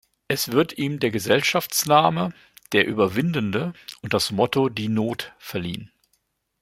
Es 0.27 0.51
wird 0.51 0.79
ihm 0.79 0.99
der 0.99 1.11
Gesellschaftsname 1.11 2.33
"der 2.71 2.87
Überwindende" 2.87 3.73
und 4.01 4.15
das 4.15 4.31
Motto 4.31 4.67
"die 4.67 4.89
Not" 4.89 5.31
verliehen. 5.37 5.91